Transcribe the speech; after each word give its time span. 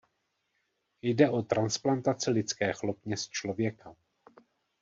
Jde 1.01 1.29
o 1.29 1.41
transplantaci 1.41 2.31
lidské 2.31 2.73
chlopně 2.73 3.17
z 3.17 3.29
člověka. 3.29 3.95